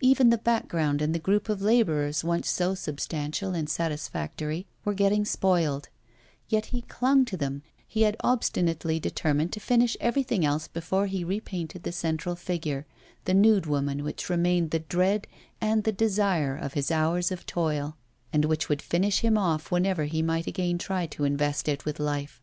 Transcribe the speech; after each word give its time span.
Even 0.00 0.30
the 0.30 0.38
background 0.38 1.02
and 1.02 1.14
the 1.14 1.18
group 1.18 1.50
of 1.50 1.60
labourers, 1.60 2.24
once 2.24 2.48
so 2.48 2.74
substantial 2.74 3.52
and 3.54 3.68
satisfactory, 3.68 4.66
were 4.82 4.94
getting 4.94 5.26
spoiled; 5.26 5.90
yet 6.48 6.64
he 6.72 6.80
clung 6.80 7.26
to 7.26 7.36
them, 7.36 7.62
he 7.86 8.00
had 8.00 8.16
obstinately 8.20 8.98
determined 8.98 9.52
to 9.52 9.60
finish 9.60 9.94
everything 10.00 10.42
else 10.42 10.68
before 10.68 11.02
repainting 11.12 11.82
the 11.82 11.92
central 11.92 12.34
figure, 12.34 12.86
the 13.26 13.34
nude 13.34 13.66
woman, 13.66 14.04
which 14.04 14.30
remained 14.30 14.70
the 14.70 14.78
dread 14.78 15.26
and 15.60 15.84
the 15.84 15.92
desire 15.92 16.56
of 16.56 16.72
his 16.72 16.90
hours 16.90 17.30
of 17.30 17.44
toil, 17.44 17.94
and 18.32 18.46
which 18.46 18.70
would 18.70 18.80
finish 18.80 19.18
him 19.20 19.36
off 19.36 19.70
whenever 19.70 20.04
he 20.04 20.22
might 20.22 20.46
again 20.46 20.78
try 20.78 21.04
to 21.06 21.24
invest 21.24 21.68
it 21.68 21.84
with 21.84 22.00
life. 22.00 22.40